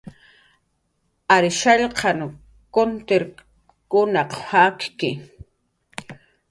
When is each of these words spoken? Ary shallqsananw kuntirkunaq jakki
Ary 1.33 1.51
shallqsananw 1.59 2.33
kuntirkunaq 2.73 4.31
jakki 4.47 5.09